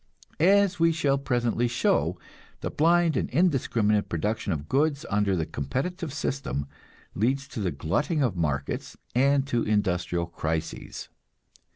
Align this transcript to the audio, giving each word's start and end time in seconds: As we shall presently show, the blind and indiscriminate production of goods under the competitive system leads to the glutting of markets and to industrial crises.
As 0.39 0.79
we 0.79 0.91
shall 0.91 1.19
presently 1.19 1.67
show, 1.67 2.17
the 2.61 2.71
blind 2.71 3.15
and 3.15 3.29
indiscriminate 3.29 4.09
production 4.09 4.51
of 4.51 4.67
goods 4.67 5.05
under 5.11 5.35
the 5.35 5.45
competitive 5.45 6.11
system 6.11 6.65
leads 7.13 7.47
to 7.49 7.59
the 7.59 7.69
glutting 7.69 8.23
of 8.23 8.35
markets 8.35 8.97
and 9.13 9.45
to 9.45 9.61
industrial 9.61 10.25
crises. 10.25 11.09